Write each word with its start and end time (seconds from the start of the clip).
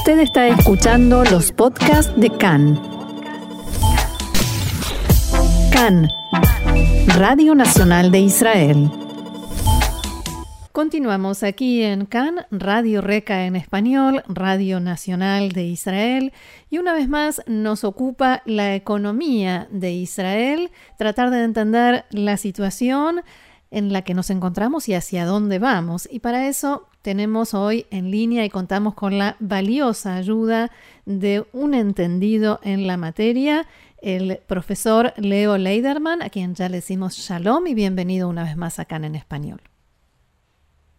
Usted 0.00 0.20
está 0.20 0.48
escuchando 0.48 1.24
los 1.24 1.52
podcasts 1.52 2.10
de 2.18 2.30
CAN. 2.30 2.80
CAN, 5.70 6.08
Radio 7.18 7.54
Nacional 7.54 8.10
de 8.10 8.20
Israel. 8.20 8.90
Continuamos 10.72 11.42
aquí 11.42 11.82
en 11.82 12.06
CAN, 12.06 12.46
Radio 12.50 13.02
Reca 13.02 13.44
en 13.44 13.56
español, 13.56 14.24
Radio 14.26 14.80
Nacional 14.80 15.50
de 15.50 15.64
Israel, 15.64 16.32
y 16.70 16.78
una 16.78 16.94
vez 16.94 17.06
más 17.06 17.42
nos 17.46 17.84
ocupa 17.84 18.40
la 18.46 18.74
economía 18.74 19.68
de 19.70 19.92
Israel, 19.92 20.70
tratar 20.96 21.28
de 21.28 21.44
entender 21.44 22.06
la 22.08 22.38
situación 22.38 23.20
en 23.70 23.92
la 23.92 24.00
que 24.00 24.14
nos 24.14 24.30
encontramos 24.30 24.88
y 24.88 24.94
hacia 24.94 25.26
dónde 25.26 25.58
vamos. 25.58 26.08
Y 26.10 26.20
para 26.20 26.48
eso 26.48 26.88
tenemos 27.02 27.54
hoy 27.54 27.86
en 27.90 28.10
línea 28.10 28.44
y 28.44 28.50
contamos 28.50 28.94
con 28.94 29.18
la 29.18 29.36
valiosa 29.40 30.16
ayuda 30.16 30.70
de 31.06 31.44
un 31.52 31.74
entendido 31.74 32.60
en 32.62 32.86
la 32.86 32.96
materia, 32.96 33.66
el 34.02 34.38
profesor 34.46 35.12
Leo 35.16 35.58
Leiderman, 35.58 36.22
a 36.22 36.30
quien 36.30 36.54
ya 36.54 36.68
le 36.68 36.76
decimos 36.76 37.16
shalom 37.16 37.66
y 37.66 37.74
bienvenido 37.74 38.28
una 38.28 38.44
vez 38.44 38.56
más 38.56 38.78
acá 38.78 38.96
en 38.96 39.14
español. 39.14 39.60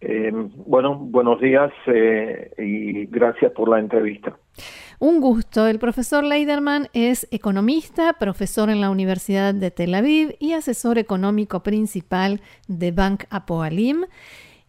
Eh, 0.03 0.31
bueno, 0.65 0.95
buenos 0.95 1.39
días 1.39 1.71
eh, 1.85 2.51
y 2.57 3.05
gracias 3.05 3.51
por 3.51 3.69
la 3.69 3.79
entrevista. 3.79 4.35
Un 4.99 5.21
gusto. 5.21 5.67
El 5.67 5.77
profesor 5.77 6.23
Leiderman 6.23 6.87
es 6.93 7.27
economista, 7.31 8.13
profesor 8.13 8.71
en 8.71 8.81
la 8.81 8.89
Universidad 8.89 9.53
de 9.53 9.69
Tel 9.69 9.93
Aviv 9.93 10.35
y 10.39 10.53
asesor 10.53 10.97
económico 10.97 11.61
principal 11.61 12.41
de 12.67 12.91
Bank 12.91 13.25
Apoalim. 13.29 14.05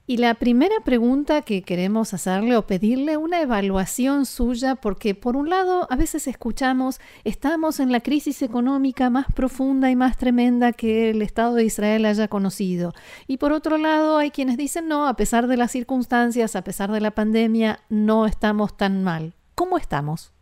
Y 0.05 0.17
la 0.17 0.35
primera 0.35 0.75
pregunta 0.85 1.43
que 1.43 1.63
queremos 1.63 2.13
hacerle 2.13 2.57
o 2.57 2.67
pedirle 2.67 3.17
una 3.17 3.41
evaluación 3.41 4.27
suya, 4.27 4.75
porque 4.75 5.15
por 5.15 5.37
un 5.37 5.49
lado 5.49 5.87
a 5.91 5.97
veces 5.97 6.27
escuchamos, 6.27 7.01
estamos 7.23 7.79
en 7.79 7.93
la 7.93 8.01
crisis 8.01 8.43
económica 8.43 9.11
más 9.11 9.27
profunda 9.33 9.93
y 9.93 9.97
más 9.97 10.17
tremenda 10.17 10.73
que 10.73 11.11
el 11.11 11.23
Estado 11.23 11.55
de 11.55 11.65
Israel 11.65 12.05
haya 12.05 12.27
conocido. 12.27 12.93
Y 13.29 13.37
por 13.37 13.53
otro 13.53 13.79
lado 13.79 14.19
hay 14.19 14.33
quienes 14.33 14.57
dicen, 14.57 14.89
no, 14.89 15.07
a 15.07 15.15
pesar 15.15 15.47
de 15.47 15.57
las 15.57 15.71
circunstancias, 15.71 16.57
a 16.57 16.65
pesar 16.65 16.91
de 16.91 17.01
la 17.01 17.13
pandemia, 17.13 17.79
no 17.89 18.27
estamos 18.27 18.77
tan 18.77 19.05
mal. 19.05 19.35
¿Cómo 19.55 19.79
estamos? 19.79 20.33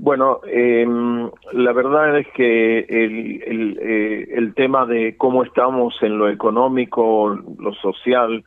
Bueno, 0.00 0.40
eh, 0.46 0.86
la 1.52 1.72
verdad 1.72 2.20
es 2.20 2.28
que 2.28 2.78
el, 2.78 3.42
el, 3.42 3.78
eh, 3.82 4.28
el, 4.36 4.54
tema 4.54 4.86
de 4.86 5.16
cómo 5.16 5.42
estamos 5.42 5.92
en 6.02 6.18
lo 6.18 6.28
económico, 6.28 7.36
lo 7.58 7.74
social, 7.74 8.44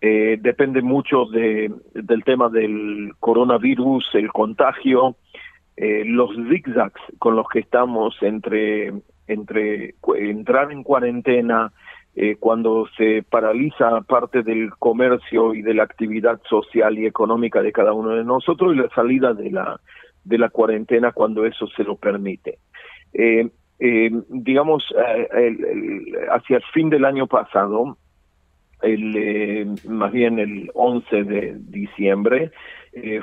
eh, 0.00 0.38
depende 0.40 0.80
mucho 0.80 1.24
de, 1.24 1.72
del 1.92 2.22
tema 2.22 2.48
del 2.48 3.12
coronavirus, 3.18 4.10
el 4.14 4.32
contagio, 4.32 5.16
eh, 5.76 6.04
los 6.06 6.30
zigzags 6.48 7.00
con 7.18 7.34
los 7.34 7.48
que 7.48 7.58
estamos 7.58 8.16
entre, 8.20 8.92
entre 9.26 9.96
entrar 10.18 10.70
en 10.70 10.84
cuarentena, 10.84 11.72
eh, 12.14 12.36
cuando 12.38 12.86
se 12.96 13.24
paraliza 13.28 14.02
parte 14.02 14.44
del 14.44 14.70
comercio 14.78 15.52
y 15.52 15.62
de 15.62 15.74
la 15.74 15.82
actividad 15.82 16.40
social 16.48 16.96
y 16.96 17.06
económica 17.06 17.60
de 17.60 17.72
cada 17.72 17.92
uno 17.92 18.10
de 18.10 18.22
nosotros 18.22 18.74
y 18.74 18.78
la 18.78 18.88
salida 18.90 19.32
de 19.32 19.50
la, 19.50 19.80
de 20.24 20.38
la 20.38 20.50
cuarentena 20.50 21.12
cuando 21.12 21.44
eso 21.44 21.66
se 21.68 21.84
lo 21.84 21.96
permite. 21.96 22.58
Eh, 23.12 23.48
eh, 23.78 24.10
digamos, 24.28 24.84
hacia 26.30 26.56
el 26.56 26.62
fin 26.72 26.88
del 26.88 27.04
año 27.04 27.26
pasado, 27.26 27.96
el, 28.82 29.74
más 29.88 30.12
bien 30.12 30.38
el 30.38 30.70
11 30.74 31.24
de 31.24 31.56
diciembre, 31.58 32.52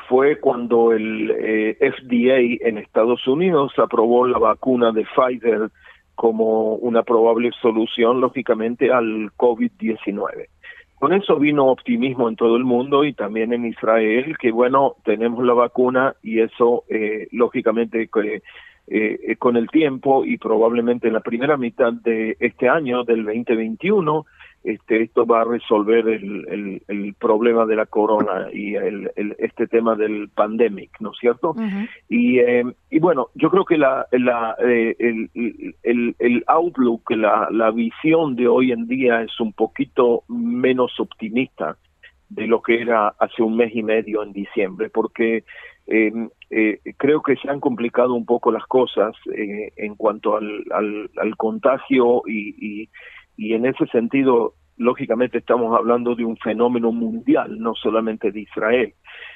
fue 0.07 0.39
cuando 0.39 0.91
el 0.91 1.77
FDA 1.79 2.67
en 2.67 2.77
Estados 2.77 3.25
Unidos 3.27 3.71
aprobó 3.77 4.27
la 4.27 4.39
vacuna 4.39 4.91
de 4.91 5.05
Pfizer 5.05 5.69
como 6.19 6.75
una 6.75 7.03
probable 7.03 7.49
solución, 7.61 8.19
lógicamente, 8.19 8.91
al 8.91 9.31
COVID-19. 9.37 10.47
Con 10.99 11.13
eso 11.13 11.37
vino 11.37 11.67
optimismo 11.67 12.27
en 12.27 12.35
todo 12.35 12.57
el 12.57 12.65
mundo 12.65 13.05
y 13.05 13.13
también 13.13 13.53
en 13.53 13.65
Israel, 13.65 14.37
que 14.37 14.51
bueno, 14.51 14.95
tenemos 15.05 15.45
la 15.45 15.53
vacuna 15.53 16.15
y 16.21 16.41
eso, 16.41 16.83
eh, 16.89 17.29
lógicamente, 17.31 18.09
eh, 18.87 19.35
con 19.37 19.55
el 19.55 19.69
tiempo 19.69 20.25
y 20.25 20.37
probablemente 20.37 21.07
en 21.07 21.13
la 21.13 21.21
primera 21.21 21.55
mitad 21.55 21.93
de 21.93 22.35
este 22.41 22.67
año, 22.67 23.05
del 23.05 23.23
2021, 23.23 24.25
este, 24.63 25.03
esto 25.03 25.25
va 25.25 25.41
a 25.41 25.45
resolver 25.45 26.07
el, 26.07 26.81
el, 26.87 27.13
problema 27.15 27.65
de 27.65 27.75
la 27.75 27.85
corona 27.85 28.47
y 28.51 28.75
el, 28.75 29.09
este 29.37 29.67
tema 29.67 29.95
del 29.95 30.29
pandemic, 30.29 30.91
¿no 30.99 31.11
es 31.11 31.17
cierto? 31.19 31.55
y, 32.09 32.39
eh, 32.39 32.63
y 32.89 32.99
bueno, 32.99 33.29
yo 33.35 33.49
creo 33.49 33.65
que 33.65 33.77
la, 33.77 34.05
la, 34.11 34.55
eh, 34.59 34.95
el, 34.99 36.15
el, 36.19 36.43
outlook, 36.47 37.09
la, 37.11 37.47
la 37.51 37.71
visión 37.71 38.35
de 38.35 38.47
hoy 38.47 38.71
en 38.71 38.87
día 38.87 39.21
es 39.21 39.39
un 39.39 39.53
poquito 39.53 40.23
menos 40.27 40.99
optimista 40.99 41.77
de 42.29 42.47
lo 42.47 42.61
que 42.61 42.81
era 42.81 43.09
hace 43.19 43.41
un 43.41 43.57
mes 43.57 43.75
y 43.75 43.83
medio 43.83 44.23
en 44.23 44.31
diciembre, 44.31 44.89
porque 44.89 45.43
eh, 45.87 46.11
eh 46.51 46.79
creo 46.97 47.21
que 47.21 47.35
se 47.37 47.49
han 47.49 47.59
complicado 47.59 48.13
un 48.13 48.25
poco 48.25 48.51
las 48.51 48.65
cosas 48.65 49.15
eh, 49.35 49.71
en 49.75 49.95
cuanto 49.95 50.37
al, 50.37 50.63
al, 50.71 51.09
al 51.17 51.35
contagio 51.35 52.21
y, 52.27 52.83
y, 52.83 52.89
y 53.39 53.53
en 53.53 53.65
ese 53.65 53.87
sentido, 53.87 54.55
lógicamente 54.75 55.37
estamos 55.37 55.73
hablando 55.73 56.13
de 56.13 56.25
un 56.25 56.35
fenómeno 56.35 56.91
mundial, 56.91 57.57
no 57.57 57.73
solamente 57.73 58.33
de 58.33 58.41
Israel. 58.41 58.93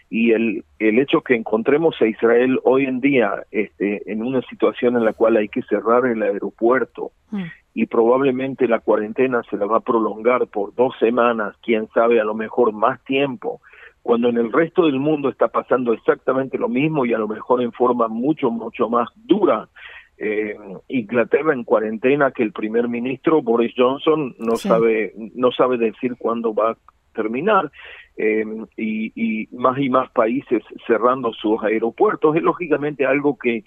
Y 0.09 0.33
el, 0.33 0.65
el 0.77 0.99
hecho 0.99 1.21
que 1.21 1.35
encontremos 1.35 1.95
a 2.01 2.07
Israel 2.07 2.59
hoy 2.65 2.83
en 2.83 2.99
día 2.99 3.43
este, 3.49 4.11
en 4.11 4.21
una 4.21 4.41
situación 4.41 4.97
en 4.97 5.05
la 5.05 5.13
cual 5.13 5.37
hay 5.37 5.47
que 5.47 5.61
cerrar 5.61 6.05
el 6.05 6.21
aeropuerto 6.21 7.11
mm. 7.31 7.43
y 7.75 7.85
probablemente 7.85 8.67
la 8.67 8.79
cuarentena 8.79 9.41
se 9.49 9.55
la 9.55 9.67
va 9.67 9.77
a 9.77 9.87
prolongar 9.87 10.47
por 10.47 10.75
dos 10.75 10.93
semanas, 10.99 11.55
quién 11.63 11.87
sabe, 11.93 12.19
a 12.19 12.25
lo 12.25 12.35
mejor 12.35 12.73
más 12.73 13.01
tiempo, 13.05 13.61
cuando 14.01 14.27
en 14.27 14.37
el 14.37 14.51
resto 14.51 14.85
del 14.85 14.99
mundo 14.99 15.29
está 15.29 15.47
pasando 15.47 15.93
exactamente 15.93 16.57
lo 16.57 16.67
mismo 16.67 17.05
y 17.05 17.13
a 17.13 17.17
lo 17.17 17.29
mejor 17.29 17.61
en 17.61 17.71
forma 17.71 18.09
mucho, 18.09 18.51
mucho 18.51 18.89
más 18.89 19.07
dura 19.15 19.69
eh, 20.17 20.55
Inglaterra 20.87 21.53
en 21.53 21.63
cuarentena 21.63 22.31
que 22.31 22.43
el 22.43 22.51
primer 22.51 22.87
ministro 22.87 23.41
Boris 23.41 23.73
Johnson 23.75 24.35
no 24.37 24.55
sabe 24.55 25.13
no 25.33 25.51
sabe 25.51 25.77
decir 25.77 26.15
cuándo 26.17 26.53
va 26.53 26.71
a 26.71 26.77
terminar 27.13 27.71
eh, 28.17 28.45
y, 28.77 29.47
más 29.51 29.77
y 29.79 29.89
más 29.89 30.11
países 30.11 30.63
cerrando 30.85 31.33
sus 31.33 31.63
aeropuertos 31.63 32.35
es 32.35 32.43
lógicamente 32.43 33.05
algo 33.05 33.37
que 33.37 33.63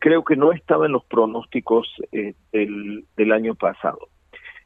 creo 0.00 0.24
que 0.24 0.36
no 0.36 0.52
estaba 0.52 0.86
en 0.86 0.92
los 0.92 1.04
pronósticos 1.04 1.88
eh, 2.12 2.34
del, 2.52 3.04
del 3.16 3.32
año 3.32 3.54
pasado. 3.54 4.08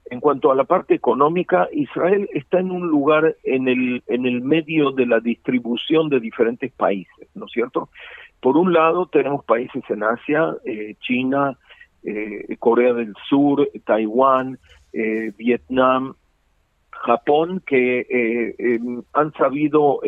En 0.08 0.20
cuanto 0.20 0.52
a 0.52 0.54
la 0.54 0.64
parte 0.64 0.94
económica, 0.94 1.68
Israel 1.72 2.28
está 2.32 2.60
en 2.60 2.70
un 2.70 2.86
lugar 2.86 3.36
en 3.42 3.66
el, 3.66 4.04
en 4.06 4.24
el 4.26 4.40
medio 4.40 4.92
de 4.92 5.04
la 5.04 5.18
distribución 5.18 6.08
de 6.08 6.20
diferentes 6.20 6.72
países, 6.72 7.28
¿no 7.34 7.46
es 7.46 7.52
cierto? 7.52 7.88
Por 8.40 8.56
un 8.56 8.72
lado, 8.72 9.06
tenemos 9.06 9.44
países 9.44 9.82
en 9.88 10.02
Asia, 10.02 10.54
eh, 10.64 10.94
China, 11.00 11.56
eh, 12.04 12.56
Corea 12.58 12.92
del 12.92 13.14
Sur, 13.28 13.68
Taiwán, 13.84 14.58
eh, 14.92 15.32
Vietnam, 15.36 16.14
Japón, 16.90 17.62
que 17.66 18.06
em, 18.58 19.02
han 19.12 19.32
sabido 19.34 20.00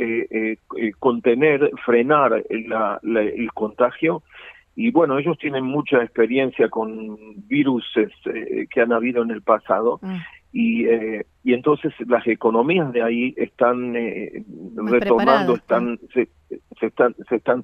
contener, 0.98 1.70
frenar 1.84 2.42
el 2.48 3.52
contagio. 3.52 4.22
Y 4.74 4.90
bueno, 4.90 5.18
ellos 5.18 5.36
tienen 5.38 5.64
mucha 5.64 6.02
experiencia 6.02 6.68
con 6.70 7.18
virus 7.46 7.84
que 8.70 8.80
han 8.80 8.92
habido 8.92 9.22
en 9.22 9.30
el 9.30 9.42
pasado. 9.42 9.98
Mm 10.02 10.16
y, 10.60 10.86
eh, 10.86 11.24
y 11.44 11.54
entonces 11.54 11.92
las 12.08 12.26
economías 12.26 12.92
de 12.92 13.00
ahí 13.00 13.32
están 13.36 13.94
eh, 13.94 14.42
retomando, 14.74 15.54
están 15.54 16.00
se, 16.12 16.30
se, 16.80 16.86
están 16.86 17.14
se 17.28 17.36
están 17.36 17.62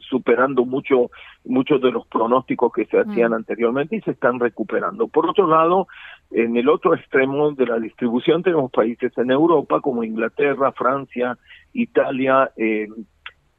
superando 0.00 0.64
mucho 0.64 1.12
muchos 1.44 1.80
de 1.80 1.92
los 1.92 2.04
pronósticos 2.08 2.72
que 2.72 2.86
se 2.86 2.98
hacían 2.98 3.30
mm. 3.30 3.34
anteriormente 3.34 3.94
y 3.94 4.00
se 4.00 4.10
están 4.10 4.40
recuperando. 4.40 5.06
Por 5.06 5.30
otro 5.30 5.46
lado, 5.46 5.86
en 6.32 6.56
el 6.56 6.68
otro 6.68 6.96
extremo 6.96 7.52
de 7.52 7.64
la 7.64 7.78
distribución 7.78 8.42
tenemos 8.42 8.72
países 8.72 9.16
en 9.18 9.30
Europa 9.30 9.80
como 9.80 10.02
Inglaterra, 10.02 10.72
Francia, 10.72 11.38
Italia, 11.74 12.50
eh, 12.56 12.88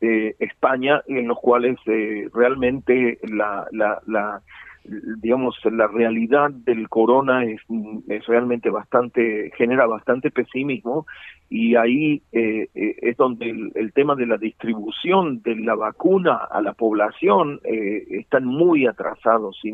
eh 0.02 0.36
España, 0.40 1.02
en 1.08 1.30
los 1.30 1.40
cuales 1.40 1.78
eh, 1.86 2.28
realmente 2.34 3.18
la, 3.24 3.66
la, 3.72 4.02
la 4.08 4.42
digamos, 4.84 5.58
la 5.66 5.88
realidad 5.88 6.52
del 6.52 6.90
corona 6.90 7.46
es, 7.46 7.62
es 8.08 8.26
realmente 8.26 8.70
bastante, 8.70 9.52
genera 9.58 9.86
bastante 9.86 10.32
pesimismo 10.32 11.06
y 11.50 11.76
ahí 11.76 12.22
eh, 12.32 12.68
eh, 12.74 12.96
es 13.02 13.16
donde 13.18 13.50
el, 13.76 13.94
tema 13.94 14.16
de 14.16 14.26
la 14.26 14.38
distribución 14.38 15.42
de 15.44 15.56
la 15.56 15.76
vacuna 15.76 16.36
a 16.36 16.62
la 16.62 16.74
población 16.74 17.60
eh, 17.64 18.06
están 18.10 18.46
muy 18.46 18.88
atrasados 18.88 19.60
y, 19.64 19.72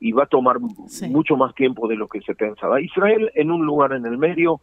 y 0.00 0.12
va 0.12 0.24
a 0.24 0.26
tomar 0.26 0.56
mucho 0.58 1.36
más 1.36 1.54
tiempo 1.54 1.86
de 1.86 1.96
lo 1.96 2.08
que 2.08 2.22
se 2.22 2.34
pensaba. 2.34 2.80
Israel 2.80 3.30
en 3.34 3.50
un 3.50 3.64
lugar 3.66 3.92
en 3.92 4.06
el 4.06 4.18
medio 4.18 4.60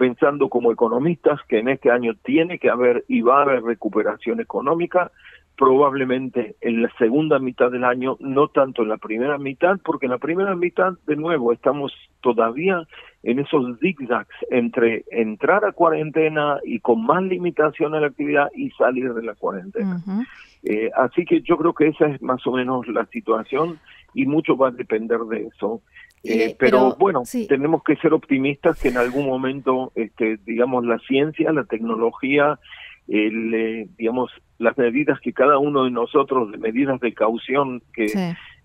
pensando 0.00 0.48
como 0.48 0.72
economistas 0.72 1.40
que 1.46 1.58
en 1.58 1.68
este 1.68 1.90
año 1.90 2.14
tiene 2.24 2.58
que 2.58 2.70
haber 2.70 3.04
y 3.06 3.20
va 3.20 3.40
a 3.40 3.42
haber 3.42 3.62
recuperación 3.62 4.40
económica, 4.40 5.12
probablemente 5.60 6.56
en 6.62 6.80
la 6.80 6.90
segunda 6.96 7.38
mitad 7.38 7.70
del 7.70 7.84
año, 7.84 8.16
no 8.18 8.48
tanto 8.48 8.80
en 8.80 8.88
la 8.88 8.96
primera 8.96 9.36
mitad, 9.36 9.78
porque 9.84 10.06
en 10.06 10.12
la 10.12 10.16
primera 10.16 10.56
mitad, 10.56 10.94
de 11.06 11.16
nuevo, 11.16 11.52
estamos 11.52 11.92
todavía 12.22 12.88
en 13.22 13.40
esos 13.40 13.78
zigzags 13.78 14.34
entre 14.50 15.04
entrar 15.10 15.66
a 15.66 15.72
cuarentena 15.72 16.56
y 16.64 16.80
con 16.80 17.04
más 17.04 17.22
limitación 17.24 17.94
a 17.94 18.00
la 18.00 18.06
actividad 18.06 18.50
y 18.56 18.70
salir 18.70 19.12
de 19.12 19.22
la 19.22 19.34
cuarentena. 19.34 20.02
Eh, 20.62 20.90
así 20.96 21.26
que 21.26 21.42
yo 21.42 21.58
creo 21.58 21.74
que 21.74 21.88
esa 21.88 22.06
es 22.06 22.22
más 22.22 22.46
o 22.46 22.52
menos 22.52 22.88
la 22.88 23.04
situación 23.06 23.78
y 24.14 24.24
mucho 24.24 24.56
va 24.56 24.68
a 24.68 24.70
depender 24.70 25.20
de 25.28 25.48
eso. 25.48 25.82
Eh, 26.24 26.56
pero, 26.58 26.96
bueno, 26.98 27.22
tenemos 27.48 27.82
que 27.82 27.96
ser 27.96 28.14
optimistas 28.14 28.80
que 28.80 28.88
en 28.88 28.96
algún 28.96 29.26
momento, 29.26 29.92
este, 29.94 30.38
digamos, 30.46 30.86
la 30.86 30.98
ciencia, 31.00 31.52
la 31.52 31.64
tecnología, 31.64 32.58
el, 33.10 33.54
eh, 33.54 33.88
digamos, 33.98 34.30
las 34.58 34.78
medidas 34.78 35.18
que 35.20 35.32
cada 35.32 35.58
uno 35.58 35.84
de 35.84 35.90
nosotros, 35.90 36.52
de 36.52 36.58
medidas 36.58 37.00
de 37.00 37.12
caución 37.12 37.82
que, 37.92 38.06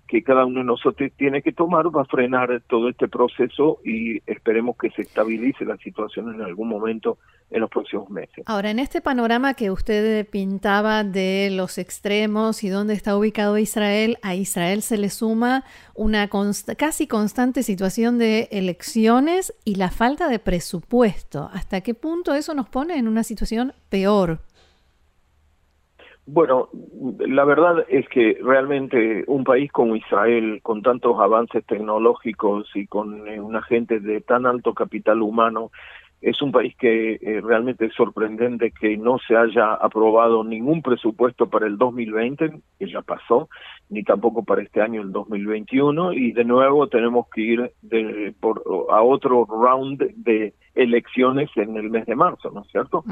que 0.07 0.23
cada 0.23 0.45
uno 0.45 0.59
de 0.59 0.65
nosotros 0.65 1.11
tiene 1.17 1.41
que 1.41 1.51
tomar, 1.51 1.85
va 1.95 2.03
a 2.03 2.05
frenar 2.05 2.61
todo 2.67 2.89
este 2.89 3.07
proceso 3.07 3.79
y 3.83 4.21
esperemos 4.25 4.77
que 4.77 4.89
se 4.91 5.01
estabilice 5.01 5.65
la 5.65 5.77
situación 5.77 6.33
en 6.33 6.41
algún 6.41 6.69
momento 6.69 7.17
en 7.51 7.61
los 7.61 7.69
próximos 7.69 8.09
meses. 8.09 8.43
Ahora, 8.47 8.71
en 8.71 8.79
este 8.79 9.01
panorama 9.01 9.53
que 9.53 9.71
usted 9.71 10.27
pintaba 10.29 11.03
de 11.03 11.49
los 11.51 11.77
extremos 11.77 12.63
y 12.63 12.69
dónde 12.69 12.93
está 12.93 13.17
ubicado 13.17 13.57
Israel, 13.57 14.17
a 14.21 14.35
Israel 14.35 14.81
se 14.81 14.97
le 14.97 15.09
suma 15.09 15.63
una 15.93 16.29
casi 16.77 17.07
constante 17.07 17.63
situación 17.63 18.17
de 18.17 18.47
elecciones 18.51 19.53
y 19.63 19.75
la 19.75 19.91
falta 19.91 20.27
de 20.27 20.39
presupuesto. 20.39 21.49
¿Hasta 21.53 21.81
qué 21.81 21.93
punto 21.93 22.33
eso 22.33 22.53
nos 22.53 22.69
pone 22.69 22.97
en 22.97 23.07
una 23.07 23.23
situación 23.23 23.73
peor? 23.89 24.39
Bueno, 26.27 26.69
la 27.19 27.45
verdad 27.45 27.85
es 27.87 28.09
que 28.09 28.39
realmente 28.41 29.23
un 29.27 29.43
país 29.43 29.71
como 29.71 29.95
Israel, 29.95 30.59
con 30.63 30.81
tantos 30.81 31.19
avances 31.19 31.63
tecnológicos 31.65 32.67
y 32.73 32.87
con 32.87 33.27
eh, 33.27 33.39
una 33.39 33.61
gente 33.61 33.99
de 33.99 34.21
tan 34.21 34.47
alto 34.47 34.73
capital 34.73 35.21
humano, 35.21 35.71
es 36.21 36.41
un 36.41 36.51
país 36.51 36.75
que 36.77 37.19
eh, 37.21 37.41
realmente 37.41 37.85
es 37.85 37.93
sorprendente 37.93 38.71
que 38.71 38.97
no 38.97 39.17
se 39.19 39.35
haya 39.35 39.73
aprobado 39.73 40.43
ningún 40.43 40.81
presupuesto 40.81 41.47
para 41.49 41.67
el 41.67 41.77
2020, 41.77 42.51
que 42.79 42.87
ya 42.89 43.01
pasó, 43.01 43.49
ni 43.89 44.03
tampoco 44.03 44.43
para 44.43 44.63
este 44.63 44.81
año, 44.81 45.01
el 45.01 45.11
2021, 45.11 46.13
y 46.13 46.31
de 46.31 46.43
nuevo 46.43 46.87
tenemos 46.87 47.27
que 47.29 47.41
ir 47.41 47.71
de, 47.81 48.33
por, 48.39 48.63
a 48.89 49.01
otro 49.01 49.45
round 49.45 49.99
de 50.15 50.53
elecciones 50.73 51.49
en 51.55 51.77
el 51.77 51.89
mes 51.89 52.05
de 52.05 52.15
marzo, 52.15 52.51
¿no 52.51 52.61
es 52.61 52.67
cierto? 52.71 53.03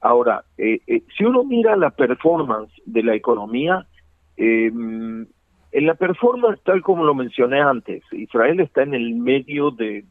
Ahora, 0.00 0.44
eh, 0.56 0.80
eh, 0.86 1.02
si 1.16 1.24
uno 1.24 1.44
mira 1.44 1.76
la 1.76 1.90
performance 1.90 2.72
de 2.86 3.02
la 3.02 3.14
economía, 3.14 3.86
eh, 4.36 4.70
en 5.72 5.86
la 5.86 5.94
performance, 5.94 6.60
tal 6.64 6.82
como 6.82 7.04
lo 7.04 7.14
mencioné 7.14 7.60
antes, 7.60 8.02
Israel 8.12 8.60
está 8.60 8.82
en 8.82 8.94
el 8.94 9.14
medio 9.14 9.70
de, 9.70 10.04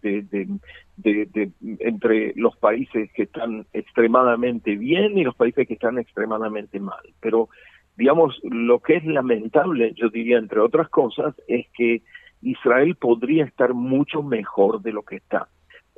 entre 1.03 2.33
los 2.35 2.55
países 2.57 3.11
que 3.13 3.23
están 3.23 3.65
extremadamente 3.73 4.75
bien 4.75 5.17
y 5.17 5.23
los 5.23 5.35
países 5.35 5.67
que 5.67 5.75
están 5.75 5.97
extremadamente 5.97 6.79
mal. 6.79 7.01
Pero, 7.19 7.49
digamos, 7.97 8.39
lo 8.43 8.79
que 8.79 8.97
es 8.97 9.05
lamentable, 9.05 9.93
yo 9.95 10.09
diría, 10.09 10.37
entre 10.37 10.59
otras 10.59 10.89
cosas, 10.89 11.35
es 11.47 11.67
que 11.75 12.01
Israel 12.41 12.95
podría 12.95 13.45
estar 13.45 13.73
mucho 13.73 14.23
mejor 14.23 14.81
de 14.81 14.91
lo 14.91 15.03
que 15.03 15.17
está. 15.17 15.47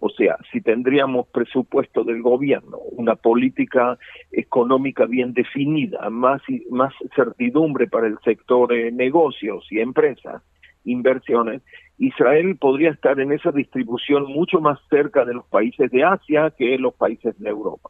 O 0.05 0.09
sea, 0.09 0.37
si 0.51 0.59
tendríamos 0.59 1.27
presupuesto 1.27 2.03
del 2.03 2.21
gobierno, 2.21 2.77
una 2.91 3.15
política 3.15 3.97
económica 4.31 5.05
bien 5.05 5.33
definida, 5.33 6.09
más, 6.09 6.41
más 6.69 6.93
certidumbre 7.15 7.87
para 7.87 8.07
el 8.07 8.17
sector 8.25 8.67
de 8.67 8.91
negocios 8.91 9.65
y 9.71 9.79
empresas, 9.79 10.43
inversiones, 10.83 11.61
Israel 11.97 12.57
podría 12.57 12.91
estar 12.91 13.19
en 13.19 13.31
esa 13.31 13.51
distribución 13.51 14.25
mucho 14.25 14.59
más 14.59 14.79
cerca 14.89 15.25
de 15.25 15.33
los 15.33 15.45
países 15.45 15.91
de 15.91 16.03
Asia 16.03 16.53
que 16.57 16.77
los 16.77 16.93
países 16.95 17.37
de 17.39 17.49
Europa. 17.49 17.89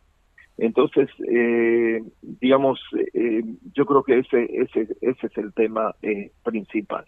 Entonces, 0.57 1.09
eh, 1.27 2.03
digamos, 2.21 2.79
eh, 3.13 3.43
yo 3.73 3.85
creo 3.85 4.03
que 4.03 4.19
ese, 4.19 4.43
ese, 4.43 4.95
ese 5.01 5.27
es 5.27 5.37
el 5.37 5.51
tema 5.53 5.95
eh, 6.03 6.31
principal. 6.43 7.05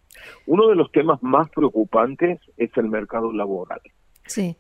Uno 0.48 0.68
de 0.68 0.76
los 0.76 0.92
temas 0.92 1.22
más 1.22 1.50
preocupantes 1.52 2.40
es 2.58 2.76
el 2.76 2.90
mercado 2.90 3.32
laboral. 3.32 3.82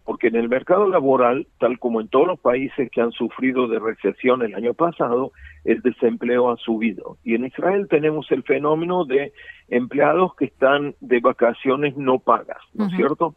Porque 0.03 0.27
en 0.27 0.35
el 0.35 0.47
mercado 0.47 0.87
laboral, 0.87 1.47
tal 1.59 1.79
como 1.79 1.99
en 1.99 2.07
todos 2.07 2.27
los 2.27 2.39
países 2.39 2.89
que 2.91 3.01
han 3.01 3.11
sufrido 3.11 3.67
de 3.67 3.79
recesión 3.79 4.43
el 4.43 4.53
año 4.53 4.73
pasado, 4.73 5.31
el 5.63 5.81
desempleo 5.81 6.51
ha 6.51 6.57
subido. 6.57 7.17
Y 7.23 7.35
en 7.35 7.45
Israel 7.45 7.87
tenemos 7.89 8.31
el 8.31 8.43
fenómeno 8.43 9.05
de 9.05 9.33
empleados 9.69 10.35
que 10.35 10.45
están 10.45 10.95
de 10.99 11.19
vacaciones 11.19 11.97
no 11.97 12.19
pagas, 12.19 12.61
¿no 12.73 12.85
es 12.85 12.95
cierto? 12.95 13.35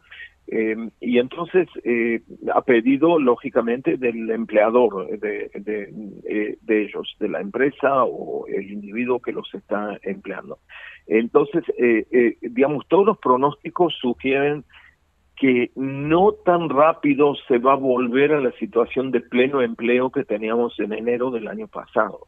Eh, 0.51 0.75
y 0.99 1.19
entonces 1.19 1.67
eh, 1.83 2.21
ha 2.53 2.61
pedido, 2.61 3.19
lógicamente, 3.19 3.97
del 3.97 4.31
empleador 4.31 5.19
de, 5.19 5.51
de, 5.53 5.93
eh, 6.27 6.57
de, 6.59 6.81
ellos, 6.83 7.15
de 7.19 7.29
la 7.29 7.39
empresa 7.39 8.03
o 8.03 8.47
el 8.47 8.71
individuo 8.71 9.21
que 9.21 9.31
los 9.31 9.53
está 9.53 9.99
empleando. 10.01 10.57
Entonces, 11.05 11.63
digamos, 12.41 12.87
todos 12.87 13.05
los 13.05 13.17
pronósticos 13.17 13.95
sugieren 13.99 14.63
que 15.39 15.71
no 15.75 16.33
tan 16.33 16.69
rápido 16.69 17.33
se 17.47 17.59
va 17.59 17.73
a 17.73 17.77
volver 17.77 18.33
a 18.33 18.41
la 18.41 18.51
situación 18.59 19.09
de 19.09 19.21
pleno 19.21 19.61
empleo 19.61 20.11
que 20.11 20.25
teníamos 20.25 20.77
en 20.81 20.91
enero 20.91 21.31
del 21.31 21.47
año 21.47 21.67
pasado, 21.67 22.27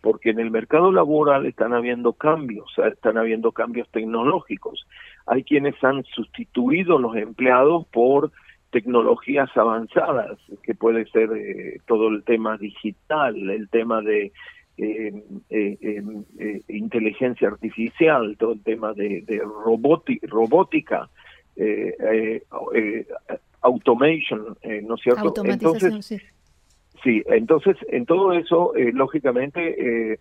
porque 0.00 0.30
en 0.30 0.38
el 0.38 0.52
mercado 0.52 0.92
laboral 0.92 1.46
están 1.46 1.74
habiendo 1.74 2.12
cambios, 2.12 2.72
están 2.78 3.18
habiendo 3.18 3.50
cambios 3.50 3.88
tecnológicos. 3.90 4.86
Hay 5.26 5.42
quienes 5.42 5.74
han 5.82 6.04
sustituido 6.04 6.98
los 7.00 7.16
empleados 7.16 7.88
por 7.88 8.30
tecnologías 8.70 9.50
avanzadas, 9.56 10.38
que 10.62 10.76
puede 10.76 11.06
ser 11.06 11.30
eh, 11.32 11.80
todo 11.86 12.06
el 12.06 12.22
tema 12.22 12.56
digital, 12.56 13.50
el 13.50 13.68
tema 13.68 14.00
de 14.00 14.30
eh, 14.76 15.12
eh, 15.50 16.60
inteligencia 16.68 17.48
artificial, 17.48 18.36
todo 18.38 18.52
el 18.52 18.62
tema 18.62 18.92
de 18.92 19.42
robótica, 20.28 21.08
eh, 21.56 21.96
eh, 22.00 22.42
eh, 22.74 23.06
automation, 23.62 24.56
¿no 24.82 24.94
es 24.94 25.00
cierto? 25.00 25.32
Entonces, 25.44 26.04
sí. 26.04 26.18
sí. 27.02 27.22
entonces 27.26 27.76
en 27.88 28.04
todo 28.04 28.32
eso, 28.32 28.72
lógicamente, 28.92 30.18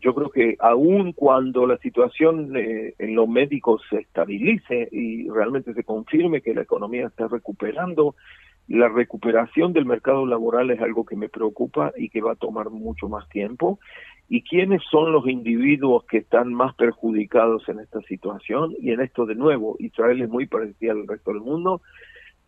yo 0.00 0.14
creo 0.14 0.30
que 0.30 0.56
aun 0.58 1.12
cuando 1.12 1.66
la 1.66 1.78
situación 1.78 2.52
en 2.56 3.14
los 3.14 3.28
médicos 3.28 3.82
se 3.88 3.98
estabilice 3.98 4.88
y 4.90 5.28
realmente 5.28 5.72
se 5.74 5.84
confirme 5.84 6.40
que 6.40 6.54
la 6.54 6.62
economía 6.62 7.06
está 7.06 7.28
recuperando, 7.28 8.16
la 8.66 8.88
recuperación 8.88 9.72
del 9.72 9.84
mercado 9.84 10.26
laboral 10.26 10.70
es 10.72 10.80
algo 10.80 11.06
que 11.06 11.14
me 11.14 11.28
preocupa 11.28 11.92
y 11.96 12.08
que 12.08 12.20
va 12.20 12.32
a 12.32 12.36
tomar 12.36 12.70
mucho 12.70 13.08
más 13.08 13.28
tiempo 13.28 13.78
y 14.28 14.42
quiénes 14.42 14.82
son 14.90 15.12
los 15.12 15.26
individuos 15.28 16.04
que 16.06 16.18
están 16.18 16.52
más 16.52 16.74
perjudicados 16.74 17.68
en 17.68 17.80
esta 17.80 18.00
situación. 18.02 18.74
Y 18.80 18.90
en 18.90 19.00
esto 19.00 19.24
de 19.24 19.36
nuevo, 19.36 19.76
Israel 19.78 20.20
es 20.20 20.28
muy 20.28 20.46
parecido 20.46 20.92
al 20.92 21.06
resto 21.06 21.32
del 21.32 21.42
mundo. 21.42 21.80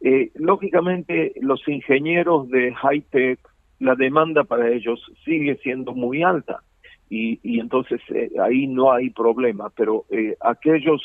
Eh, 0.00 0.30
lógicamente, 0.34 1.32
los 1.40 1.66
ingenieros 1.68 2.48
de 2.48 2.74
high-tech, 2.74 3.38
la 3.78 3.94
demanda 3.94 4.44
para 4.44 4.70
ellos 4.70 5.00
sigue 5.24 5.56
siendo 5.62 5.92
muy 5.92 6.22
alta 6.22 6.62
y, 7.08 7.38
y 7.42 7.60
entonces 7.60 8.00
eh, 8.10 8.30
ahí 8.42 8.66
no 8.66 8.92
hay 8.92 9.10
problema, 9.10 9.70
pero 9.70 10.04
eh, 10.10 10.36
aquellos 10.40 11.00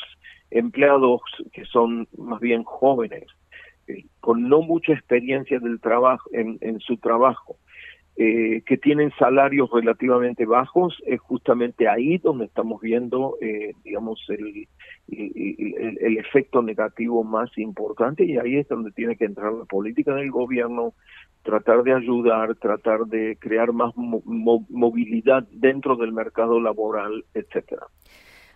empleados 0.50 1.22
que 1.52 1.66
son 1.66 2.08
más 2.18 2.40
bien 2.40 2.64
jóvenes, 2.64 3.26
con 4.22 4.48
no 4.48 4.62
mucha 4.62 4.94
experiencia 4.94 5.60
del 5.60 5.80
trabajo 5.82 6.30
en, 6.32 6.58
en 6.62 6.80
su 6.80 6.98
trabajo, 6.98 7.58
eh, 8.16 8.62
que 8.66 8.78
tienen 8.78 9.12
salarios 9.18 9.70
relativamente 9.72 10.46
bajos, 10.46 10.96
es 11.06 11.20
justamente 11.20 11.88
ahí 11.88 12.20
donde 12.20 12.46
estamos 12.46 12.80
viendo, 12.80 13.38
eh, 13.42 13.74
digamos, 13.84 14.24
el, 14.30 14.68
el, 15.08 16.18
efecto 16.18 16.62
negativo 16.62 17.24
más 17.24 17.50
importante 17.58 18.24
y 18.24 18.38
ahí 18.38 18.58
es 18.58 18.68
donde 18.68 18.92
tiene 18.92 19.16
que 19.16 19.26
entrar 19.26 19.52
la 19.54 19.66
política 19.66 20.14
del 20.14 20.30
gobierno, 20.30 20.94
tratar 21.42 21.82
de 21.84 21.94
ayudar, 21.94 22.56
tratar 22.56 23.06
de 23.06 23.36
crear 23.40 23.74
más 23.74 23.94
movilidad 23.96 25.48
dentro 25.52 25.96
del 25.96 26.14
mercado 26.14 26.60
laboral, 26.60 27.26
etcétera. 27.34 27.88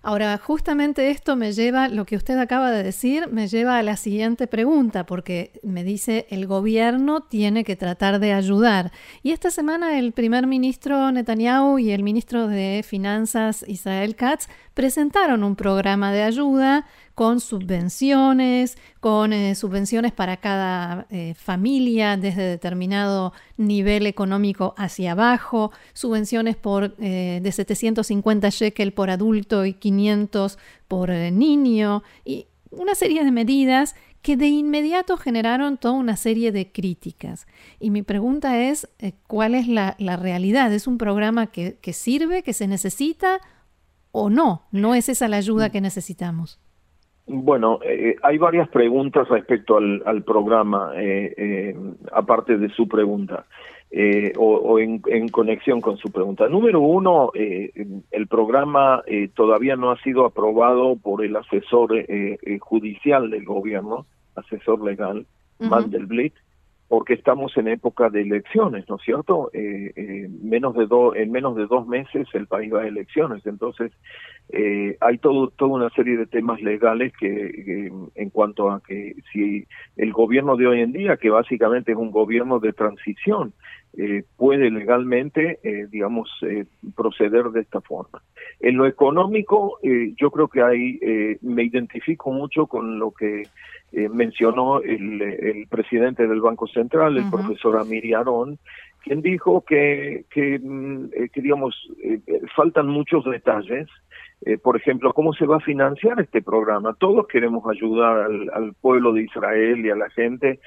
Ahora, 0.07 0.37
justamente 0.37 1.09
esto 1.09 1.35
me 1.35 1.51
lleva, 1.51 1.89
lo 1.89 2.05
que 2.05 2.15
usted 2.15 2.37
acaba 2.37 2.71
de 2.71 2.81
decir, 2.81 3.27
me 3.29 3.49
lleva 3.49 3.77
a 3.77 3.83
la 3.83 3.97
siguiente 3.97 4.47
pregunta, 4.47 5.05
porque 5.05 5.59
me 5.63 5.83
dice, 5.83 6.27
el 6.29 6.47
gobierno 6.47 7.23
tiene 7.23 7.65
que 7.65 7.75
tratar 7.75 8.21
de 8.21 8.31
ayudar. 8.31 8.93
Y 9.21 9.31
esta 9.31 9.51
semana 9.51 9.99
el 9.99 10.13
primer 10.13 10.47
ministro 10.47 11.11
Netanyahu 11.11 11.77
y 11.79 11.91
el 11.91 12.03
ministro 12.03 12.47
de 12.47 12.85
Finanzas 12.87 13.65
Israel 13.67 14.15
Katz 14.15 14.47
presentaron 14.77 15.43
un 15.43 15.55
programa 15.55 16.11
de 16.11 16.21
ayuda 16.21 16.85
con 17.15 17.39
subvenciones, 17.39 18.77
con 18.99 19.33
eh, 19.33 19.55
subvenciones 19.55 20.11
para 20.11 20.37
cada 20.37 21.07
eh, 21.09 21.33
familia 21.35 22.15
desde 22.15 22.43
determinado 22.43 23.33
nivel 23.57 24.05
económico 24.05 24.75
hacia 24.77 25.13
abajo, 25.13 25.71
subvenciones 25.93 26.55
por 26.57 26.95
de 26.95 27.51
750 27.51 28.49
shekel 28.49 28.93
por 28.93 29.09
adulto 29.09 29.65
y 29.65 29.73
500 29.73 30.59
por 30.87 31.09
niño 31.09 32.03
y 32.23 32.45
una 32.69 32.93
serie 32.93 33.23
de 33.23 33.31
medidas 33.31 33.95
que 34.21 34.35
de 34.35 34.47
inmediato 34.47 35.17
generaron 35.17 35.77
toda 35.77 35.93
una 35.93 36.17
serie 36.17 36.51
de 36.51 36.71
críticas. 36.71 37.47
Y 37.79 37.91
mi 37.91 38.03
pregunta 38.03 38.59
es, 38.59 38.89
eh, 38.99 39.13
¿cuál 39.27 39.55
es 39.55 39.67
la, 39.67 39.95
realidad? 40.17 40.73
¿Es 40.73 40.87
un 40.87 40.97
programa 40.97 41.47
que, 41.47 41.77
sirve, 41.93 42.43
que 42.43 42.53
se 42.53 42.67
necesita 42.67 43.39
o 44.17 44.29
no? 44.29 44.63
¿No 44.71 44.95
es 44.95 45.09
esa 45.09 45.27
la 45.27 45.37
ayuda 45.37 45.69
que 45.71 45.81
necesitamos? 45.81 46.59
Bueno, 47.27 47.79
eh, 47.83 48.15
hay 48.23 48.37
varias 48.37 48.69
preguntas 48.69 49.27
respecto 49.27 49.77
al, 49.77 50.23
programa, 50.23 50.91
eh, 50.95 51.75
aparte 52.13 52.57
de 52.57 52.69
su 52.69 52.87
pregunta, 52.87 53.45
o, 54.37 54.79
en, 54.79 55.01
en, 55.07 55.27
conexión 55.29 55.81
con 55.81 55.97
su 55.97 56.09
pregunta. 56.09 56.47
Número 56.47 56.79
uno, 56.79 57.31
el 57.33 58.27
programa 58.27 59.03
todavía 59.33 59.75
no 59.75 59.91
ha 59.91 60.01
sido 60.01 60.25
aprobado 60.25 60.95
por 60.95 61.23
el 61.23 61.35
asesor 61.35 61.93
judicial 62.59 63.29
del 63.29 63.45
gobierno, 63.45 64.05
asesor 64.35 64.83
legal, 64.83 65.25
Mandelblit, 65.59 66.33
porque 66.87 67.13
estamos 67.13 67.55
en 67.57 67.67
época 67.67 68.09
de 68.09 68.21
elecciones, 68.21 68.87
¿no 68.87 68.95
es 68.95 69.01
cierto? 69.03 69.49
Eh, 69.53 69.91
eh, 69.95 70.29
menos 70.41 70.73
de 70.73 70.87
en 71.15 71.31
menos 71.31 71.55
de 71.57 71.67
dos 71.67 71.85
meses 71.85 72.27
el 72.33 72.47
país 72.47 72.73
va 72.73 72.81
a 72.81 72.87
elecciones, 72.87 73.45
entonces 73.45 73.91
eh, 74.49 74.95
hay 75.01 75.17
todo, 75.17 75.49
toda 75.49 75.71
una 75.71 75.89
serie 75.89 76.15
de 76.15 76.25
temas 76.25 76.61
legales 76.61 77.11
que, 77.19 77.91
en 78.15 78.29
cuanto 78.29 78.71
a 78.71 78.81
que 78.81 79.15
si 79.33 79.65
el 79.97 80.13
gobierno 80.13 80.55
de 80.55 80.67
hoy 80.67 80.81
en 80.81 80.93
día, 80.93 81.17
que 81.17 81.29
básicamente 81.29 81.91
es 81.91 81.97
un 81.97 82.11
gobierno 82.11 82.59
de 82.59 82.71
transición, 82.71 83.53
puede 84.35 84.69
legalmente, 84.69 85.59
digamos, 85.89 86.29
proceder 86.95 87.45
de 87.45 87.61
esta 87.61 87.81
forma. 87.81 88.21
En 88.59 88.77
lo 88.77 88.85
económico, 88.85 89.79
yo 89.81 90.31
creo 90.31 90.47
que 90.47 90.61
hay, 90.61 91.37
me 91.41 91.63
identifico 91.63 92.31
mucho 92.31 92.67
con 92.67 92.99
lo 92.99 93.11
que 93.11 93.43
eh, 93.93 94.09
mencionó 94.09 94.81
el, 94.81 95.65
presidente 95.69 96.27
del 96.27 96.41
Banco 96.41 96.67
Central, 96.67 97.17
el 97.17 97.29
profesor 97.29 97.77
Amiri 97.77 98.13
Arón, 98.13 98.59
quien 99.07 99.21
dijo 99.21 99.61
que, 99.61 100.25
que, 100.29 100.59
mm, 100.59 101.05
eh, 101.13 101.29
digamos, 101.35 101.75
eh, 102.03 102.19
faltan 102.55 102.87
muchos 102.87 103.23
detalles. 103.25 103.87
por 104.61 104.77
ejemplo, 104.77 105.13
¿cómo 105.13 105.33
se 105.33 105.47
va 105.47 105.57
a 105.57 105.61
financiar 105.71 106.21
este 106.21 106.43
programa? 106.43 106.93
Todos 106.99 107.25
queremos 107.27 107.63
ayudar 107.67 108.29
al, 108.53 108.75
pueblo 108.79 109.11
de 109.11 109.23
Israel 109.23 109.83
y 109.83 109.89
a 109.89 109.95
la 109.95 110.11
gente 110.11 110.59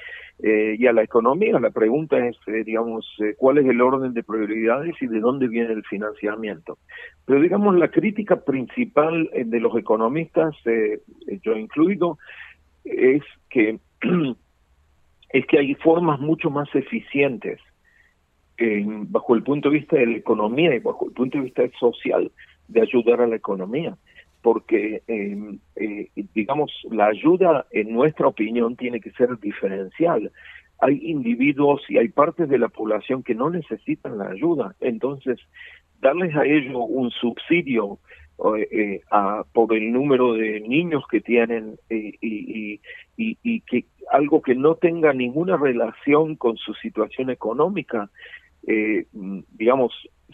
y 0.43 0.85
a 0.87 0.91
la 0.91 1.03
economía. 1.03 1.57
La 1.57 1.69
pregunta 1.69 2.17
es, 2.17 2.35
digamos, 2.65 3.07
cuál 3.37 3.59
es 3.59 3.65
el 3.65 3.79
orden 3.79 4.13
de 4.13 4.23
prioridades 4.23 5.01
y 5.01 5.07
de 5.07 5.21
dónde 5.21 5.47
viene 5.47 5.71
el 5.71 5.85
financiamiento. 5.85 6.79
Pero, 7.25 7.39
digamos, 7.39 7.73
la 7.77 7.87
crítica 7.87 8.41
principal 8.43 9.29
de 9.33 9.59
los 9.61 9.73
economistas, 9.77 10.53
yo 11.41 11.55
incluido, 11.55 12.17
es 12.83 13.23
que 13.49 13.79
es 15.29 15.45
que 15.45 15.59
hay 15.59 15.75
formas 15.75 16.19
mucho 16.19 16.49
más 16.49 16.67
eficientes 16.75 17.61
bajo 19.07 19.35
el 19.35 19.43
punto 19.43 19.69
de 19.69 19.79
vista 19.79 19.97
de 19.97 20.05
la 20.05 20.17
economía 20.17 20.75
y 20.75 20.79
bajo 20.79 21.07
el 21.07 21.13
punto 21.13 21.37
de 21.37 21.45
vista 21.45 21.63
social 21.79 22.31
de 22.67 22.81
ayudar 22.81 23.21
a 23.21 23.27
la 23.27 23.35
economía. 23.35 23.97
Porque 24.41 25.03
em, 25.07 25.59
eh, 25.75 26.09
digamos 26.33 26.71
la 26.89 27.07
ayuda 27.07 27.65
en 27.71 27.93
nuestra 27.93 28.27
opinión 28.27 28.75
tiene 28.75 28.99
que 28.99 29.11
ser 29.11 29.39
diferencial. 29.39 30.31
Hay 30.79 30.99
individuos 31.03 31.81
y 31.89 31.97
hay 31.97 32.09
partes 32.09 32.49
de 32.49 32.57
la 32.57 32.69
población 32.69 33.21
que 33.23 33.35
no 33.35 33.49
necesitan 33.49 34.17
la 34.17 34.29
ayuda. 34.29 34.75
Entonces 34.79 35.39
darles 36.01 36.35
a 36.35 36.45
ellos 36.45 36.75
un 36.89 37.11
subsidio 37.11 37.99
eh, 38.71 39.01
a, 39.11 39.43
por 39.53 39.71
el 39.75 39.91
número 39.91 40.33
de 40.33 40.61
niños 40.61 41.03
que 41.09 41.21
tienen 41.21 41.77
eh, 41.89 42.13
y, 42.21 42.79
y, 43.15 43.37
y, 43.43 43.61
que 43.61 43.85
algo 44.11 44.41
que 44.41 44.55
no 44.55 44.75
tenga 44.75 45.13
ninguna 45.13 45.57
relación 45.57 46.35
con 46.35 46.57
su 46.57 46.73
situación 46.73 47.29
económica, 47.29 48.09
eh, 48.67 49.05
digamos, 49.53 49.93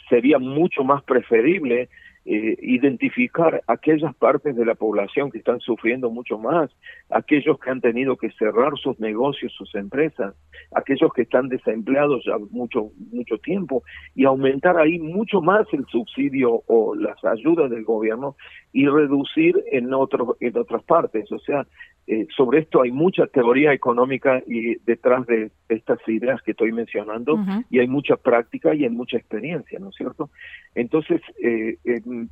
sería 0.09 0.39
mucho 0.39 0.83
más 0.83 1.03
preferible 1.03 1.89
eh, 2.29 2.57
identificar 2.61 3.63
aquellas 3.67 4.13
partes 4.15 4.53
de 4.53 4.65
la 4.65 4.75
población 4.75 5.31
que 5.31 5.37
están 5.37 5.61
sufriendo 5.61 6.09
mucho 6.09 6.37
más, 6.37 6.69
aquellos 7.09 7.57
que 7.57 7.69
han 7.69 7.79
tenido 7.79 8.17
que 8.17 8.31
cerrar 8.31 8.73
sus 8.83 8.99
negocios, 8.99 9.53
sus 9.53 9.73
empresas, 9.75 10.35
aquellos 10.75 11.13
que 11.13 11.21
están 11.21 11.47
desempleados 11.47 12.25
ya 12.25 12.37
mucho 12.51 12.91
mucho 13.13 13.37
tiempo 13.37 13.83
y 14.13 14.25
aumentar 14.25 14.77
ahí 14.77 14.99
mucho 14.99 15.39
más 15.39 15.67
el 15.71 15.85
subsidio 15.85 16.63
o 16.67 16.95
las 16.95 17.23
ayudas 17.23 17.71
del 17.71 17.85
gobierno 17.85 18.35
y 18.73 18.87
reducir 18.87 19.63
en 19.71 19.93
otros 19.93 20.35
en 20.41 20.57
otras 20.57 20.83
partes, 20.83 21.31
o 21.31 21.39
sea, 21.39 21.65
eh, 22.09 22.25
sobre 22.37 22.59
esto 22.59 22.81
hay 22.81 22.91
mucha 22.91 23.27
teoría 23.27 23.73
económica 23.73 24.41
y 24.47 24.75
detrás 24.85 25.27
de 25.27 25.51
estas 25.67 25.99
ideas 26.07 26.41
que 26.41 26.51
estoy 26.51 26.71
mencionando 26.71 27.37
y 27.69 27.79
hay 27.79 27.87
mucha 27.87 28.15
práctica 28.15 28.73
y 28.73 28.85
hay 28.85 28.89
mucha 28.89 29.17
experiencia, 29.17 29.77
¿no 29.77 29.89
es 29.89 29.95
cierto? 29.95 30.29
Entonces, 30.73 31.19
eh, 31.43 31.77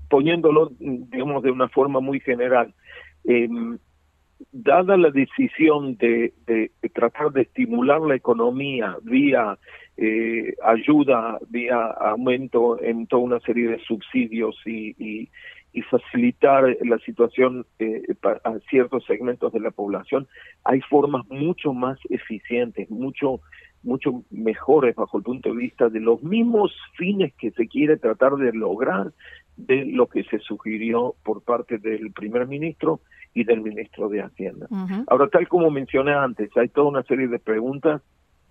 poniéndolo, 0.09 0.71
digamos, 0.79 1.43
de 1.43 1.51
una 1.51 1.67
forma 1.67 1.99
muy 1.99 2.21
general, 2.21 2.73
em, 3.25 3.77
dada 4.53 4.95
la 4.95 5.11
decisión 5.11 5.97
de, 5.97 6.33
tratar 6.93 7.33
de 7.33 7.41
estimular 7.41 7.99
la 7.99 8.15
economía 8.15 8.95
vía 9.03 9.57
eh, 9.97 10.55
ayuda, 10.63 11.37
vía 11.49 11.87
aumento 11.99 12.81
en 12.81 13.07
toda 13.07 13.23
una 13.23 13.39
serie 13.41 13.67
de 13.67 13.79
subsidios 13.79 14.55
y, 14.65 14.95
y 14.97 15.29
facilitar 15.83 16.77
la 16.81 16.97
situación 16.99 17.65
eh, 17.79 18.01
a 18.43 18.59
ciertos 18.69 19.05
segmentos 19.05 19.51
de 19.53 19.59
la 19.59 19.71
población, 19.71 20.27
hay 20.63 20.81
formas 20.81 21.25
mucho 21.29 21.73
más 21.73 21.99
eficientes, 22.09 22.89
mucho 22.89 23.41
mucho 23.85 24.23
mejores 24.31 24.95
bajo 24.95 25.17
el 25.17 25.23
punto 25.23 25.49
de 25.49 25.57
vista 25.57 25.89
de 25.89 25.99
los 25.99 26.21
mismos 26.23 26.75
fines 26.97 27.33
que 27.35 27.51
se 27.51 27.67
quiere 27.67 27.97
tratar 27.97 28.35
de 28.35 28.51
lograr 28.51 29.13
de 29.57 29.85
lo 29.85 30.07
que 30.07 30.23
se 30.23 30.39
sugirió 30.39 31.15
por 31.23 31.43
parte 31.43 31.77
del 31.77 32.11
primer 32.11 32.47
ministro 32.47 32.99
y 33.33 33.43
del 33.43 33.61
ministro 33.61 34.09
de 34.09 34.21
Hacienda. 34.21 34.67
Ahora, 35.07 35.27
tal 35.27 35.47
como 35.47 35.69
mencioné 35.69 36.13
antes, 36.13 36.49
hay 36.57 36.67
toda 36.69 36.89
una 36.89 37.03
serie 37.03 37.27
de 37.27 37.39
preguntas 37.39 38.01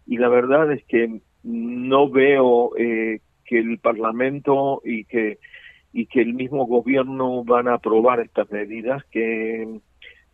y 0.07 0.19
la 0.19 0.29
verdad 0.29 0.73
es 0.73 0.85
que 0.85 1.21
no 1.43 2.09
veo 2.09 2.71
eh, 2.79 3.21
que 3.45 3.59
el 3.59 3.79
Parlamento 3.79 4.81
y 4.85 5.05
que 5.05 5.39
y 5.95 6.07
que 6.07 6.21
el 6.21 6.35
mismo 6.35 6.67
gobierno 6.67 7.45
van 7.45 7.69
a 7.69 7.75
aprobar 7.75 8.19
estas 8.19 8.51
medidas 8.51 9.03
que, 9.13 9.81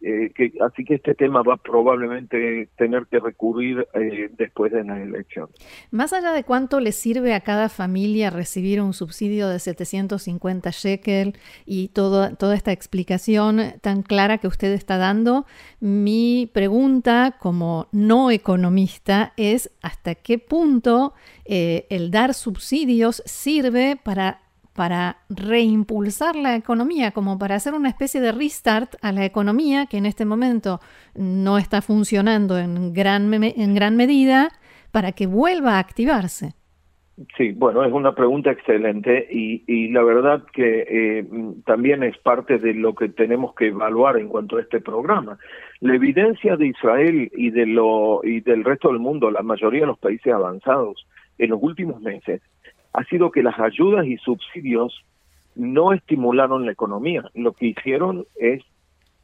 eh, 0.01 0.33
así 0.63 0.87
que 0.87 0.95
este 0.95 1.15
tema 1.15 1.43
va 1.43 1.59
probablemente 1.59 2.71
tener 2.79 3.07
que 3.11 3.21
recurrir 3.21 3.87
eh, 3.93 4.31
después 4.39 4.73
de 4.73 4.85
la 4.85 5.03
elección. 5.03 5.51
Más 5.91 6.15
allá 6.15 6.33
de 6.33 6.45
cuánto 6.45 6.81
le 6.81 6.93
sirve 6.93 7.35
a 7.35 7.41
cada 7.41 7.69
familia 7.69 8.31
recibir 8.31 8.81
un 8.81 8.95
subsidio 8.95 9.51
de 9.51 9.59
750 9.59 10.71
shekel 10.71 11.35
y 11.67 11.89
todo, 11.89 12.35
toda 12.37 12.55
esta 12.55 12.73
explicación 12.73 13.61
tan 13.83 14.03
clara 14.03 14.39
que 14.39 14.49
usted 14.49 14.73
está 14.73 14.97
dando, 14.97 15.45
mi 15.79 16.51
pregunta 16.55 17.37
como 17.39 17.89
no 17.93 18.31
economista 18.31 19.35
es 19.37 19.71
hasta 19.83 20.15
qué 20.15 20.39
punto 20.39 21.13
eh, 21.45 21.87
el 21.91 22.11
dar 22.11 22.33
subsidios 22.33 23.23
sirve 23.27 23.99
para 24.03 24.41
para 24.75 25.19
reimpulsar 25.29 26.37
la 26.37 26.57
economía, 26.57 27.11
como 27.11 27.39
para 27.39 27.57
hacer 27.57 27.75
una 27.75 27.89
especie 27.89 28.21
de 28.21 28.33
restart 28.33 28.95
a 29.03 29.13
la 29.13 29.25
economía 29.25 29.87
que 29.87 29.99
en 29.99 30.07
este 30.07 30.25
momento 30.25 30.81
no 31.15 31.59
está 31.59 31.83
funcionando 31.83 32.59
en 32.59 32.93
gran, 32.93 33.33
en 33.33 33.75
gran 33.75 33.97
medida, 33.97 34.51
para 34.93 35.13
que 35.13 35.27
vuelva 35.27 35.77
a 35.77 35.79
activarse. 35.79 36.55
Sí, 37.37 37.53
bueno, 37.53 37.85
es 37.85 37.93
una 37.93 38.15
pregunta 38.15 38.51
excelente 38.51 39.29
y, 39.31 39.89
la 39.89 40.03
verdad 40.03 40.43
que 40.55 40.87
eh, 40.89 41.27
también 41.67 42.03
es 42.03 42.17
parte 42.17 42.59
de 42.59 42.73
lo 42.73 42.95
que 42.95 43.11
tenemos 43.11 43.55
que 43.55 43.69
evaluar 43.69 44.17
en 44.17 44.29
cuanto 44.29 44.57
a 44.57 44.63
este 44.63 44.81
programa. 44.81 45.37
La 45.81 45.95
evidencia 45.95 46.57
de 46.57 46.69
Israel 46.69 47.31
y 47.35 47.51
de 47.51 47.67
lo 47.67 48.21
y 48.25 48.41
del 48.41 48.65
resto 48.65 48.89
del 48.89 49.01
mundo, 49.01 49.31
la 49.31 49.43
mayoría 49.43 49.81
de 49.81 49.89
los 49.89 49.99
países 49.99 50.33
avanzados, 50.33 51.07
en 51.37 51.51
los 51.51 51.63
últimos 51.63 52.01
meses 52.01 52.41
ha 52.93 53.05
sido 53.05 53.31
que 53.31 53.43
las 53.43 53.59
ayudas 53.59 54.07
y 54.07 54.17
subsidios 54.19 55.05
no 55.55 55.93
estimularon 55.93 56.67
la 56.67 56.73
economía. 56.73 57.25
Lo 57.35 57.53
que 57.53 57.67
hicieron 57.67 58.27
es 58.37 58.63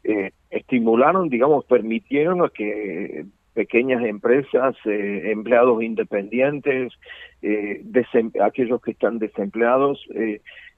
eh, 0.09 0.31
estimularon, 0.51 1.29
digamos, 1.29 1.65
permitieron 1.65 2.41
a 2.45 2.49
que 2.49 3.27
pequeñas 3.55 4.05
empresas, 4.05 4.77
eh, 4.85 5.33
empleados 5.33 5.83
independientes, 5.83 6.93
eh, 7.43 7.83
aquellos 8.41 8.81
que 8.83 8.93
están 8.93 9.19
desempleados, 9.19 10.07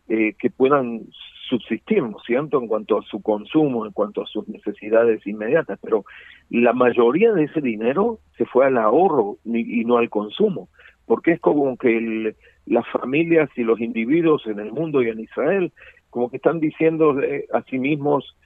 que 0.06 0.50
puedan 0.56 1.02
subsistir, 1.50 2.02
¿no 2.02 2.16
es 2.16 2.24
cierto?, 2.24 2.58
en 2.58 2.68
cuanto 2.68 2.96
a 2.96 3.02
su 3.02 3.20
consumo, 3.20 3.84
en 3.84 3.92
cuanto 3.92 4.22
a 4.22 4.26
sus 4.26 4.48
necesidades 4.48 5.26
inmediatas, 5.26 5.78
pero 5.82 6.06
la 6.48 6.72
mayoría 6.72 7.32
de 7.32 7.44
ese 7.44 7.60
dinero 7.60 8.20
se 8.38 8.46
fue 8.46 8.64
al 8.64 8.78
ahorro 8.78 9.36
y 9.44 9.84
no 9.84 9.98
al 9.98 10.08
consumo, 10.08 10.70
porque 11.04 11.32
es 11.32 11.40
como 11.40 11.76
que 11.76 12.34
las 12.68 12.86
familias 12.88 13.48
y 13.56 13.62
los 13.62 13.80
individuos 13.80 14.46
en 14.46 14.58
el 14.58 14.72
mundo 14.72 15.02
y 15.02 15.08
en 15.08 15.20
Israel, 15.20 15.72
como 16.10 16.30
que 16.30 16.36
están 16.36 16.60
diciendo 16.60 17.16
a 17.52 17.62
sí 17.62 17.78
mismos, 17.78 18.36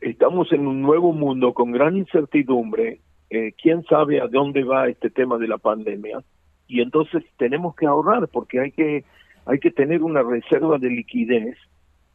estamos 0.00 0.52
en 0.52 0.66
un 0.66 0.82
nuevo 0.82 1.12
mundo 1.12 1.54
con 1.54 1.72
gran 1.72 1.96
incertidumbre, 1.96 3.00
eh, 3.30 3.52
quién 3.60 3.84
sabe 3.84 4.20
a 4.20 4.28
dónde 4.28 4.64
va 4.64 4.88
este 4.88 5.10
tema 5.10 5.38
de 5.38 5.48
la 5.48 5.58
pandemia, 5.58 6.22
y 6.68 6.80
entonces 6.80 7.24
tenemos 7.38 7.74
que 7.76 7.86
ahorrar 7.86 8.28
porque 8.28 8.60
hay 8.60 8.72
que 8.72 9.04
hay 9.46 9.60
que 9.60 9.70
tener 9.70 10.02
una 10.02 10.22
reserva 10.22 10.76
de 10.78 10.90
liquidez 10.90 11.56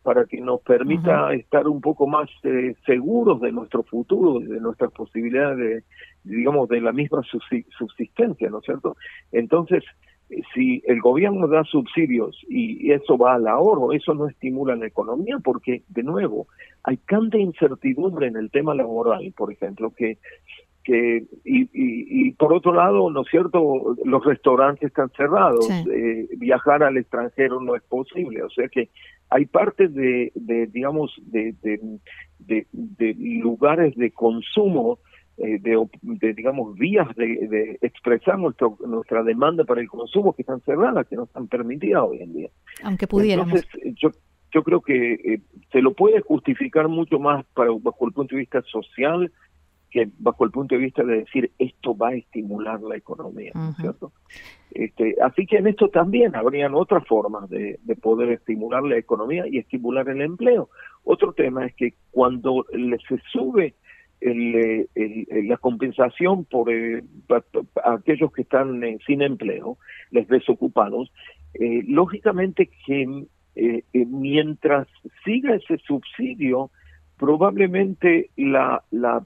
para 0.04 0.26
que 0.26 0.42
nos 0.42 0.62
permita 0.62 1.34
estar 1.34 1.68
un 1.68 1.80
poco 1.80 2.08
más 2.08 2.30
eh, 2.44 2.76
seguros 2.86 3.40
de 3.40 3.52
nuestro 3.52 3.84
futuro, 3.84 4.40
de 4.40 4.60
nuestras 4.60 4.92
posibilidades, 4.92 5.58
de, 5.58 5.84
digamos, 6.24 6.68
de 6.68 6.82
la 6.82 6.92
misma 6.92 7.22
subsistencia, 7.78 8.50
¿no 8.50 8.60
es 8.60 8.66
cierto? 8.66 8.98
Entonces, 9.32 9.84
si 10.54 10.82
el 10.86 11.02
gobierno 11.02 11.48
da 11.48 11.64
subsidios 11.64 12.40
y 12.48 12.92
eso 12.92 13.18
va 13.18 13.36
al 13.36 13.48
ahorro, 13.48 13.94
eso 13.94 14.14
no 14.14 14.28
estimula 14.28 14.76
la 14.76 14.88
economía 14.88 15.38
porque, 15.44 15.84
de 15.90 16.04
nuevo, 16.04 16.48
hay 16.84 16.98
tanta 16.98 17.38
incertidumbre 17.38 18.28
en 18.28 18.38
el 18.38 18.50
tema 18.50 18.74
laboral, 18.74 19.34
por 19.36 19.52
ejemplo, 19.52 19.92
que 19.92 20.18
que 20.84 21.26
y, 21.46 21.70
y, 21.74 22.32
por 22.32 22.54
otro 22.54 22.74
lado, 22.74 23.10
¿no 23.12 23.22
es 23.22 23.28
cierto? 23.30 23.96
Los 24.04 24.26
restaurantes 24.26 24.88
están 24.88 25.10
cerrados, 25.16 25.70
eh, 25.70 26.28
viajar 26.38 26.82
al 26.82 26.98
extranjero 26.98 27.62
no 27.62 27.76
es 27.76 27.84
posible, 27.84 28.42
o 28.44 28.50
sea 28.50 28.68
que 28.68 28.90
hay 29.30 29.46
partes 29.46 29.94
de, 29.94 30.32
de 30.36 30.68
digamos, 30.68 31.14
de, 31.22 31.54
de, 31.62 32.66
de, 32.72 33.16
lugares 33.16 33.96
de 33.96 34.12
consumo, 34.12 35.00
eh, 35.44 35.60
de, 35.60 36.34
digamos, 36.34 36.76
vías 36.76 37.08
de, 37.16 37.78
expresar 37.82 38.38
nuestro, 38.38 38.78
nuestra 38.86 39.24
demanda 39.24 39.64
para 39.64 39.82
el 39.82 39.90
consumo 39.90 40.34
que 40.34 40.44
están 40.44 40.62
cerradas, 40.62 41.08
que 41.08 41.16
no 41.16 41.24
están 41.24 41.48
permitidas 41.48 42.04
hoy 42.04 42.22
en 42.22 42.34
día. 42.34 42.50
Aunque 42.84 43.08
pudiéramos. 43.08 43.54
Entonces, 43.54 43.96
yo, 43.96 44.10
yo 44.52 44.64
creo 44.64 44.82
que 44.82 45.14
eh, 45.14 45.42
se 45.72 45.82
lo 45.82 45.94
puede 45.94 46.22
justificar 46.22 46.88
mucho 46.88 47.20
más 47.20 47.46
para, 47.54 47.72
bajo 47.72 48.06
el 48.06 48.14
punto 48.14 48.36
de 48.36 48.42
vista 48.42 48.62
social, 48.64 49.32
que 49.90 50.10
bajo 50.20 50.46
el 50.46 50.52
punto 50.52 50.76
de 50.76 50.82
vista 50.82 51.04
de 51.04 51.18
decir 51.18 51.52
esto 51.60 51.96
va 51.96 52.10
a 52.10 52.16
estimular 52.16 52.82
la 52.82 52.96
economía, 52.96 53.52
¿cierto? 53.80 54.14
Este, 54.72 55.18
así 55.22 55.46
que 55.46 55.58
en 55.58 55.68
esto 55.68 55.90
también 55.90 56.36
habrían 56.36 56.74
otras 56.76 57.06
formas 57.06 57.50
de, 57.50 57.78
poder 58.02 58.30
estimular 58.32 58.84
la 58.84 58.98
economía 58.98 59.46
y 59.48 59.58
estimular 59.58 60.08
el 60.08 60.22
empleo. 60.22 60.70
Otro 61.04 61.34
tema 61.34 61.66
es 61.66 61.76
que 61.76 61.94
cuando 62.10 62.66
se 63.08 63.18
sube 63.32 63.76
el, 64.22 64.88
la 65.48 65.58
compensación 65.58 66.46
por 66.46 66.72
eh, 66.72 67.04
aquellos 67.84 68.32
que 68.32 68.44
están 68.44 68.84
eh, 68.84 68.98
sin 69.06 69.22
empleo, 69.22 69.78
los 70.12 70.28
desocupados, 70.28 71.12
eh, 71.56 71.84
lógicamente 71.88 72.70
que 72.86 73.26
mientras 73.94 74.88
siga 75.26 75.56
ese 75.56 75.78
subsidio, 75.80 76.72
probablemente 77.18 78.30
la, 78.38 78.82
la, 78.92 79.26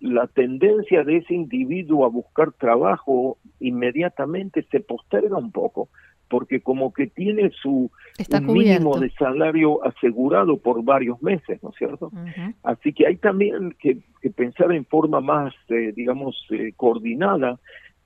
la, 0.00 0.26
tendencia 0.28 1.04
de 1.04 1.18
ese 1.18 1.34
individuo 1.34 2.06
a 2.06 2.08
buscar 2.08 2.52
trabajo 2.52 3.36
inmediatamente 3.60 4.66
se 4.70 4.80
posterga 4.80 5.36
un 5.36 5.52
poco, 5.52 5.90
porque 6.28 6.60
como 6.60 6.92
que 6.92 7.06
tiene 7.06 7.50
su 7.50 7.90
mínimo 8.42 8.98
de 8.98 9.10
salario 9.10 9.84
asegurado 9.84 10.56
por 10.58 10.82
varios 10.82 11.22
meses, 11.22 11.62
¿no 11.62 11.70
es 11.70 11.76
cierto? 11.76 12.10
Así 12.62 12.92
que 12.92 13.06
hay 13.06 13.16
también 13.16 13.74
que, 13.78 13.98
pensar 14.34 14.72
en 14.72 14.84
forma 14.84 15.20
más, 15.20 15.54
eh, 15.68 15.92
digamos, 15.94 16.36
eh, 16.50 16.72
coordinada, 16.76 17.60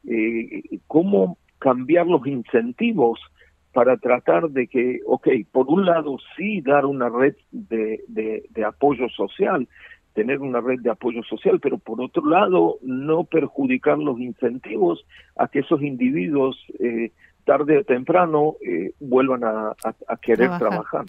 eh, 0.07 0.63
cómo 0.87 1.39
cambiar 1.59 2.07
los 2.07 2.27
incentivos 2.27 3.21
para 3.73 3.97
tratar 3.99 4.51
de 4.51 4.67
que, 4.67 5.01
ok, 5.07 5.29
por 5.53 5.69
un 5.69 5.87
lado 5.87 6.17
sí 6.37 6.61
dar 6.61 6.87
una 6.87 7.09
red 7.09 7.37
de, 7.53 8.03
de, 8.09 8.65
apoyo 8.65 9.09
social, 9.11 9.69
tener 10.15 10.41
una 10.41 10.61
red 10.61 10.81
de 10.81 10.91
apoyo 10.91 11.23
social, 11.23 11.61
pero 11.61 11.79
por 11.79 12.01
otro 12.01 12.27
lado 12.29 12.79
no 12.83 13.25
perjudicar 13.25 13.99
los 13.99 14.19
incentivos 14.19 15.05
a 15.37 15.49
que 15.49 15.61
esos 15.61 15.83
individuos 15.83 16.59
eh, 16.81 17.13
tarde 17.51 17.79
o 17.79 17.83
temprano 17.83 18.55
eh, 18.65 18.93
vuelvan 19.01 19.43
a, 19.43 19.75
querer 20.23 20.57
trabajar. 20.57 21.05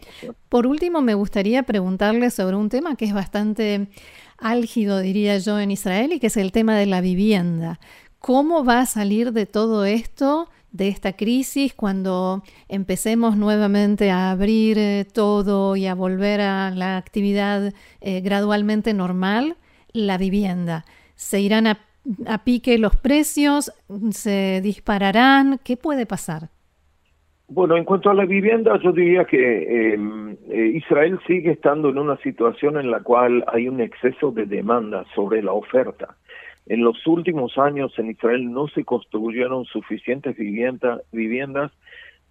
Por 0.50 0.66
último, 0.66 1.00
me 1.02 1.14
gustaría 1.14 1.62
preguntarle 1.62 2.32
sobre 2.32 2.56
un 2.56 2.68
tema 2.68 2.96
que 2.96 3.06
es 3.06 3.14
bastante 3.14 3.90
álgido, 4.40 5.02
diría 5.02 5.38
yo, 5.38 5.60
en 5.60 5.70
Israel 5.70 6.14
y 6.14 6.20
que 6.20 6.28
es 6.28 6.38
el 6.38 6.52
tema 6.52 6.76
de 6.76 6.88
la 6.88 7.00
vivienda. 7.00 7.80
¿Cómo 8.18 8.66
va 8.66 8.80
a 8.80 8.86
salir 8.88 9.34
de 9.34 9.46
todo 9.46 9.86
esto? 9.86 10.50
de 10.72 10.88
esta 10.88 11.12
crisis, 11.18 11.74
cuando 11.74 12.44
empecemos 12.70 13.36
nuevamente 13.36 14.10
a 14.10 14.32
abrir 14.32 14.78
eh, 14.78 15.04
todo 15.04 15.76
y 15.76 15.86
a 15.86 15.96
volver 15.96 16.40
a 16.40 16.72
la 16.72 16.96
actividad 16.96 17.74
eh, 18.00 18.22
gradualmente 18.22 18.94
normal, 18.94 19.58
la 19.92 20.18
vivienda. 20.18 20.86
¿Se 21.16 21.42
irán 21.42 21.68
a, 21.68 21.78
pique 22.44 22.78
los 22.78 22.96
precios? 22.96 23.72
¿Se 24.12 24.62
dispararán? 24.62 25.60
¿Qué 25.64 25.78
puede 25.78 26.06
pasar? 26.06 26.50
Bueno, 27.54 27.76
en 27.76 27.84
cuanto 27.84 28.10
a 28.10 28.14
la 28.14 28.24
vivienda, 28.24 28.80
yo 28.82 28.94
diría 28.94 29.26
que 29.26 29.94
em, 29.94 30.38
eh, 30.50 30.72
Israel 30.74 31.20
sigue 31.28 31.52
estando 31.52 31.90
en 31.90 31.98
una 31.98 32.16
situación 32.18 32.80
en 32.80 32.90
la 32.90 33.02
cual 33.02 33.44
hay 33.48 33.68
un 33.68 33.82
exceso 33.82 34.32
de 34.32 34.46
demanda 34.46 35.04
sobre 35.14 35.44
la 35.44 35.52
oferta. 35.52 36.16
En 36.68 36.82
los 36.82 37.06
últimos 37.06 37.58
años 37.58 37.92
en 38.00 38.12
Israel 38.12 38.50
no 38.52 38.70
se 38.70 38.86
construyeron 38.86 39.66
suficientes 39.66 40.38
viviendas 40.38 41.72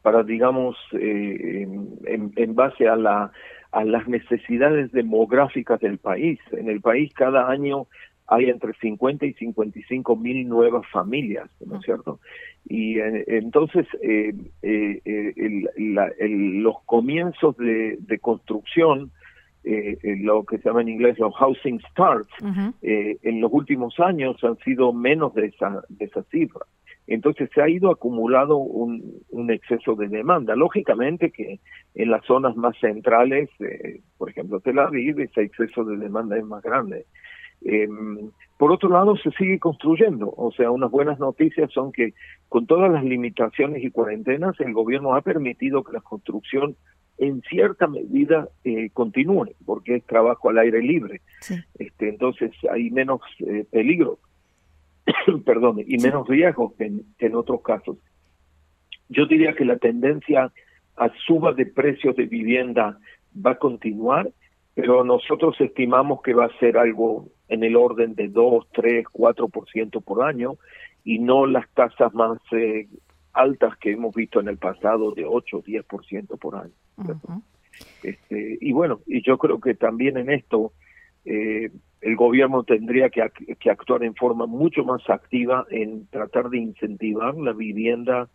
para, 0.00 0.22
digamos, 0.22 0.76
eh, 0.92 1.68
en, 2.06 2.54
base 2.54 2.88
a, 2.88 2.96
la, 2.96 3.30
a 3.72 3.84
las 3.84 4.08
necesidades 4.08 4.90
demográficas 4.92 5.80
del 5.80 5.98
país. 5.98 6.38
En 6.52 6.70
el 6.70 6.80
país 6.80 7.12
cada 7.12 7.50
año 7.50 7.88
hay 8.30 8.48
entre 8.48 8.72
50 8.74 9.26
y 9.26 9.34
55 9.34 10.16
mil 10.16 10.48
nuevas 10.48 10.86
familias, 10.90 11.50
¿no 11.64 11.76
es 11.78 11.84
cierto? 11.84 12.20
Y 12.68 12.98
entonces 12.98 13.86
eh, 14.02 14.32
eh, 14.62 15.68
los 16.28 16.82
comienzos 16.84 17.56
de, 17.56 17.98
de 18.00 18.18
construcción 18.18 19.10
eh, 19.62 19.98
lo 20.20 20.44
que 20.44 20.56
se 20.58 20.68
llama 20.68 20.80
en 20.80 20.88
inglés 20.88 21.18
los 21.18 21.34
housing 21.36 21.80
starts, 21.90 22.32
eh, 22.80 23.18
en 23.22 23.40
los 23.40 23.52
últimos 23.52 23.98
años 24.00 24.42
han 24.42 24.56
sido 24.58 24.92
menos 24.92 25.34
de 25.34 25.46
esa, 25.46 25.82
de 25.88 26.06
esa 26.06 26.22
cifra. 26.24 26.64
Entonces 27.06 27.50
se 27.54 27.60
ha 27.60 27.68
ido 27.68 27.90
acumulando 27.90 28.56
un, 28.56 29.20
un 29.30 29.50
exceso 29.50 29.96
de 29.96 30.08
demanda. 30.08 30.54
Lógicamente 30.54 31.30
que 31.30 31.60
en 31.94 32.10
las 32.10 32.24
zonas 32.24 32.56
más 32.56 32.78
centrales, 32.78 33.50
eh, 33.58 34.00
por 34.16 34.30
ejemplo 34.30 34.60
Tel 34.60 34.78
Aviv, 34.78 35.20
ese 35.20 35.42
exceso 35.42 35.84
de 35.84 35.96
demanda 35.96 36.38
es 36.38 36.44
más 36.44 36.62
grande. 36.62 37.06
Em, 37.62 38.30
por 38.56 38.72
otro 38.72 38.88
lado, 38.88 39.16
se 39.16 39.30
sigue 39.32 39.58
construyendo. 39.58 40.32
O 40.36 40.52
sea, 40.52 40.70
unas 40.70 40.90
buenas 40.90 41.18
noticias 41.18 41.70
son 41.72 41.92
que 41.92 42.14
con 42.48 42.66
todas 42.66 42.90
las 42.90 43.04
limitaciones 43.04 43.82
y 43.82 43.90
cuarentenas, 43.90 44.58
el 44.60 44.72
gobierno 44.72 45.14
ha 45.14 45.22
permitido 45.22 45.82
que 45.84 45.92
la 45.92 46.00
construcción 46.00 46.76
en 47.20 47.42
cierta 47.42 47.86
medida 47.86 48.48
eh, 48.64 48.88
continúe, 48.94 49.54
porque 49.66 49.96
es 49.96 50.04
trabajo 50.04 50.48
al 50.48 50.58
aire 50.58 50.80
libre. 50.80 51.20
Este, 51.78 52.08
entonces 52.08 52.50
hay 52.72 52.90
menos 52.90 53.20
eh, 53.40 53.66
peligro, 53.70 54.18
perdón, 55.44 55.84
y 55.86 55.98
menos 55.98 56.26
riesgos 56.26 56.72
que 56.74 56.90
en, 57.18 57.34
otros 57.34 57.60
casos. 57.60 57.98
Yo 59.10 59.26
diría 59.26 59.54
que 59.54 59.66
la 59.66 59.76
tendencia 59.76 60.50
a 60.96 61.10
suba 61.26 61.52
de 61.52 61.66
precios 61.66 62.16
de 62.16 62.24
vivienda 62.24 62.98
va 63.34 63.52
a 63.52 63.58
continuar, 63.58 64.30
pero 64.80 65.04
nosotros 65.04 65.54
estimamos 65.60 66.22
que 66.22 66.32
va 66.32 66.46
a 66.46 66.58
ser 66.58 66.78
algo 66.78 67.28
en 67.48 67.64
el 67.64 67.76
orden 67.76 68.14
de 68.14 68.28
2, 68.28 68.68
3, 68.72 69.04
4% 69.12 70.02
por 70.02 70.22
año 70.22 70.56
y 71.04 71.18
no 71.18 71.46
las 71.46 71.68
tasas 71.74 72.14
más 72.14 72.38
eh, 72.52 72.88
altas 73.34 73.76
que 73.76 73.92
hemos 73.92 74.14
visto 74.14 74.40
en 74.40 74.48
el 74.48 74.56
pasado 74.56 75.12
de 75.12 75.26
8 75.26 75.58
o 75.58 75.62
10% 75.62 76.38
por 76.38 76.56
año. 76.56 76.72
este, 78.02 78.58
y 78.60 78.72
bueno, 78.72 79.00
y 79.06 79.22
yo 79.22 79.36
creo 79.36 79.60
que 79.60 79.74
también 79.74 80.16
en 80.16 80.30
esto 80.30 80.72
eh, 81.26 81.70
el 82.00 82.16
gobierno 82.16 82.64
tendría 82.64 83.10
que, 83.10 83.22
que, 83.58 83.70
actuar 83.70 84.02
en 84.04 84.14
forma 84.14 84.46
mucho 84.46 84.84
más 84.84 85.02
activa 85.10 85.66
en 85.70 86.06
tratar 86.06 86.48
de 86.48 86.58
incentivar 86.58 87.34
la 87.34 87.52
vivienda 87.52 88.28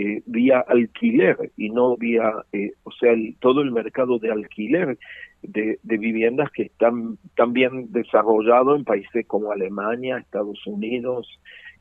eh, 0.00 0.22
vía 0.24 0.60
alquiler 0.60 1.52
y 1.58 1.68
no 1.68 1.94
vía, 1.98 2.32
eh, 2.52 2.72
o 2.84 2.90
sea, 2.90 3.12
todo 3.38 3.60
el 3.60 3.70
mercado 3.70 4.18
de 4.18 4.30
alquiler 4.30 4.98
de, 5.42 5.78
de 5.82 5.98
viviendas 5.98 6.50
que 6.52 6.62
están 6.62 7.18
también 7.36 7.92
desarrollado 7.92 8.76
en 8.76 8.84
países 8.84 9.26
como 9.26 9.52
Alemania, 9.52 10.16
Estados 10.16 10.66
Unidos, 10.66 11.28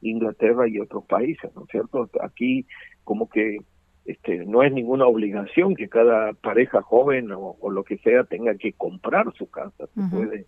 Inglaterra 0.01 0.67
y 0.67 0.79
otros 0.79 1.05
países, 1.05 1.49
¿no 1.55 1.63
es 1.63 1.69
cierto? 1.69 2.09
Aquí 2.21 2.65
como 3.05 3.29
que 3.29 3.59
este, 4.03 4.45
no 4.45 4.63
es 4.63 4.73
ninguna 4.73 5.05
obligación 5.05 5.75
que 5.75 5.87
cada 5.87 6.33
pareja 6.33 6.81
joven 6.81 7.31
o, 7.31 7.57
lo 7.71 7.83
que 7.85 7.99
sea 7.99 8.25
tenga 8.25 8.53
que 8.55 8.73
comprar 8.73 9.31
su 9.37 9.49
casa, 9.49 9.87
se 9.95 10.01
puede 10.11 10.45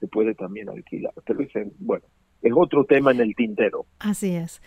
se 0.00 0.08
puede 0.08 0.34
también 0.34 0.68
alquilar. 0.68 1.12
Pero 1.24 1.38
dicen, 1.38 1.72
bueno, 1.78 2.04
es 2.42 2.52
otro 2.56 2.84
tema 2.84 3.12
en 3.12 3.20
el 3.20 3.36
tintero. 3.36 3.86
Así 4.00 4.34
es. 4.34 4.60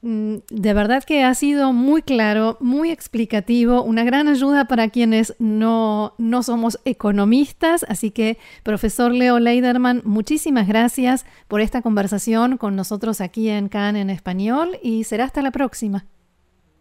Mm, 0.00 0.36
de 0.50 0.74
verdad 0.74 1.02
que 1.02 1.24
ha 1.24 1.34
sido 1.34 1.72
muy 1.72 2.02
claro, 2.02 2.56
muy 2.60 2.90
explicativo, 2.90 3.82
una 3.82 4.04
gran 4.04 4.28
ayuda 4.28 4.66
para 4.66 4.90
quienes 4.90 5.34
no, 5.40 6.14
no 6.18 6.42
somos 6.42 6.78
economistas. 6.84 7.84
Así 7.88 8.10
que, 8.10 8.36
profesor 8.62 9.12
Leo 9.12 9.40
Leiderman, 9.40 10.02
muchísimas 10.04 10.68
gracias 10.68 11.26
por 11.48 11.60
esta 11.60 11.82
conversación 11.82 12.58
con 12.58 12.76
nosotros 12.76 13.20
aquí 13.20 13.48
en 13.48 13.68
CAN 13.68 13.96
en 13.96 14.10
español 14.10 14.76
y 14.82 15.04
será 15.04 15.24
hasta 15.24 15.42
la 15.42 15.50
próxima. 15.50 16.04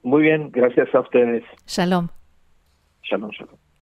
Muy 0.04 0.22
bien, 0.22 0.52
gracias 0.52 0.94
a 0.94 1.00
ustedes. 1.00 1.44
Shalom. 1.66 2.10
Shalom, 3.04 3.32
shalom. 3.32 3.67